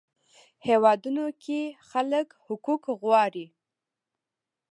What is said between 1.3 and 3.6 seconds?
کې خلک حقوق غواړي.